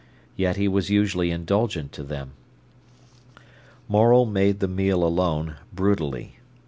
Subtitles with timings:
[0.35, 2.31] Yet he was usually indulgent to them.
[3.87, 6.39] Morel made the meal alone, brutally.